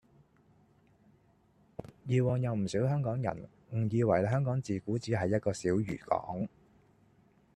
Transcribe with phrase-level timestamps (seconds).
[2.07, 6.47] 以往有唔少香港人誤以為香港自古只係一個小漁港